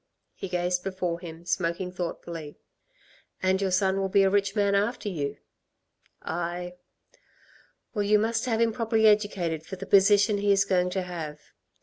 [0.33, 2.57] He gazed before him, smoking thoughtfully.
[3.43, 5.37] "And your son will be a rich man after you?"
[6.23, 6.73] "Aye."
[7.93, 11.39] "Well, you must have him properly educated for the position he is going to have."